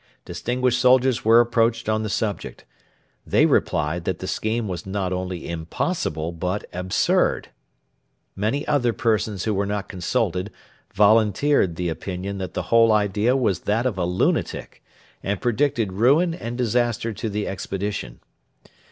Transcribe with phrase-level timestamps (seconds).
[0.25, 2.65] Distinguished soldiers were approached on the subject.
[3.23, 7.49] They replied that the scheme was not only impossible, but absurd.
[8.35, 10.49] Many other persons who were not consulted
[10.91, 14.83] volunteered the opinion that the whole idea was that of a lunatic,
[15.21, 18.21] and predicted ruin and disaster to the expedition.